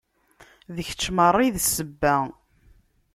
D 0.75 0.77
kečč 0.87 1.01
merra 1.15 1.41
i 1.47 1.49
d 1.55 1.57
ssebba. 1.65 2.15